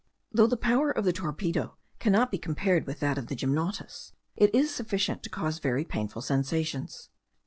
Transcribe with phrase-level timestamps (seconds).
[0.31, 4.49] Though the power of the torpedo cannot be compared with that of the gymnotus, it
[4.55, 7.11] is sufficient to cause very painful sensations.